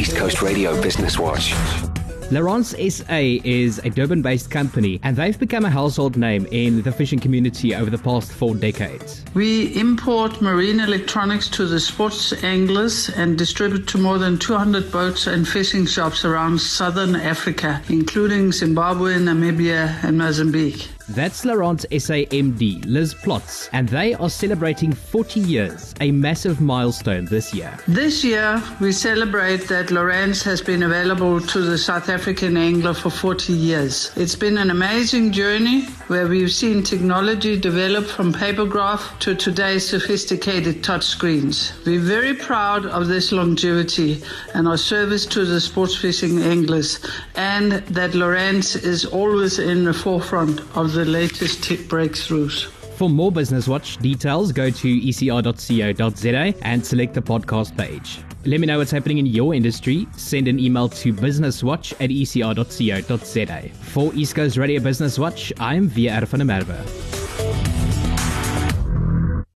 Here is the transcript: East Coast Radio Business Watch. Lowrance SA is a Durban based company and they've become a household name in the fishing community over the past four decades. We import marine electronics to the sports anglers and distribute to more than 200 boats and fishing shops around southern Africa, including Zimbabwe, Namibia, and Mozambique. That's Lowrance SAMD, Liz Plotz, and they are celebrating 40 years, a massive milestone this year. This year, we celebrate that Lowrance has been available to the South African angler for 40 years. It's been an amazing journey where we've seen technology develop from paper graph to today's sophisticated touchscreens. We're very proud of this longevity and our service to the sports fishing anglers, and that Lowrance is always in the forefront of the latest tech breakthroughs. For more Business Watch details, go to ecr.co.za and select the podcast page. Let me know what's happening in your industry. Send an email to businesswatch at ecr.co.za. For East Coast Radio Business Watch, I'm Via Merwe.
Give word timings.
East 0.00 0.16
Coast 0.16 0.40
Radio 0.40 0.80
Business 0.80 1.18
Watch. 1.18 1.52
Lowrance 2.30 2.72
SA 2.90 3.46
is 3.46 3.80
a 3.84 3.90
Durban 3.90 4.22
based 4.22 4.50
company 4.50 4.98
and 5.02 5.14
they've 5.14 5.38
become 5.38 5.66
a 5.66 5.68
household 5.68 6.16
name 6.16 6.46
in 6.50 6.80
the 6.80 6.90
fishing 6.90 7.18
community 7.18 7.74
over 7.74 7.90
the 7.90 7.98
past 7.98 8.32
four 8.32 8.54
decades. 8.54 9.22
We 9.34 9.78
import 9.78 10.40
marine 10.40 10.80
electronics 10.80 11.50
to 11.50 11.66
the 11.66 11.78
sports 11.78 12.32
anglers 12.42 13.10
and 13.10 13.36
distribute 13.36 13.86
to 13.88 13.98
more 13.98 14.16
than 14.16 14.38
200 14.38 14.90
boats 14.90 15.26
and 15.26 15.46
fishing 15.46 15.84
shops 15.84 16.24
around 16.24 16.62
southern 16.62 17.14
Africa, 17.14 17.82
including 17.90 18.52
Zimbabwe, 18.52 19.16
Namibia, 19.16 20.02
and 20.02 20.16
Mozambique. 20.16 20.88
That's 21.14 21.44
Lowrance 21.44 21.84
SAMD, 21.90 22.84
Liz 22.86 23.14
Plotz, 23.14 23.68
and 23.72 23.88
they 23.88 24.14
are 24.14 24.30
celebrating 24.30 24.92
40 24.92 25.40
years, 25.40 25.92
a 26.00 26.12
massive 26.12 26.60
milestone 26.60 27.24
this 27.24 27.52
year. 27.52 27.76
This 27.88 28.22
year, 28.22 28.62
we 28.80 28.92
celebrate 28.92 29.66
that 29.66 29.88
Lowrance 29.88 30.44
has 30.44 30.62
been 30.62 30.84
available 30.84 31.40
to 31.40 31.62
the 31.62 31.76
South 31.76 32.08
African 32.08 32.56
angler 32.56 32.94
for 32.94 33.10
40 33.10 33.52
years. 33.52 34.12
It's 34.14 34.36
been 34.36 34.56
an 34.56 34.70
amazing 34.70 35.32
journey 35.32 35.86
where 36.06 36.28
we've 36.28 36.52
seen 36.52 36.84
technology 36.84 37.58
develop 37.58 38.06
from 38.06 38.32
paper 38.32 38.64
graph 38.64 39.18
to 39.18 39.34
today's 39.34 39.88
sophisticated 39.88 40.84
touchscreens. 40.84 41.72
We're 41.84 41.98
very 41.98 42.34
proud 42.34 42.86
of 42.86 43.08
this 43.08 43.32
longevity 43.32 44.22
and 44.54 44.68
our 44.68 44.76
service 44.78 45.26
to 45.26 45.44
the 45.44 45.60
sports 45.60 45.96
fishing 45.96 46.38
anglers, 46.38 47.04
and 47.34 47.72
that 47.72 48.12
Lowrance 48.12 48.80
is 48.80 49.04
always 49.04 49.58
in 49.58 49.82
the 49.82 49.92
forefront 49.92 50.60
of 50.76 50.92
the 50.92 50.99
latest 51.04 51.64
tech 51.64 51.78
breakthroughs. 51.80 52.66
For 52.96 53.08
more 53.08 53.32
Business 53.32 53.66
Watch 53.66 53.96
details, 53.96 54.52
go 54.52 54.68
to 54.68 55.00
ecr.co.za 55.00 56.54
and 56.62 56.84
select 56.84 57.14
the 57.14 57.22
podcast 57.22 57.76
page. 57.76 58.18
Let 58.44 58.60
me 58.60 58.66
know 58.66 58.78
what's 58.78 58.90
happening 58.90 59.18
in 59.18 59.26
your 59.26 59.54
industry. 59.54 60.06
Send 60.16 60.48
an 60.48 60.58
email 60.58 60.88
to 60.88 61.12
businesswatch 61.12 61.92
at 61.92 62.10
ecr.co.za. 62.10 63.68
For 63.92 64.14
East 64.14 64.34
Coast 64.34 64.56
Radio 64.56 64.80
Business 64.82 65.18
Watch, 65.18 65.52
I'm 65.58 65.88
Via 65.88 66.20
Merwe. 66.20 67.19